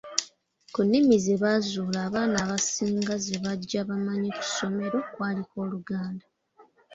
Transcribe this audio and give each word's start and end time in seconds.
Ku 0.73 0.79
nnimi 0.85 1.15
ze 1.23 1.35
baazuula 1.41 1.97
abaana 2.07 2.35
abasinga 2.45 3.13
ze 3.23 3.35
bajja 3.43 3.81
bamanyi 3.89 4.29
ku 4.35 4.43
ssomero 4.49 4.97
kwaliko 5.13 5.53
Oluganda. 5.63 6.25